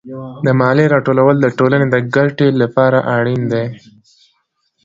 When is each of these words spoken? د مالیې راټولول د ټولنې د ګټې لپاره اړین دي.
د 0.45 0.47
مالیې 0.59 0.91
راټولول 0.95 1.35
د 1.39 1.47
ټولنې 1.57 1.87
د 1.89 1.95
ګټې 2.15 2.47
لپاره 2.61 2.99
اړین 3.17 3.41
دي. 3.51 3.65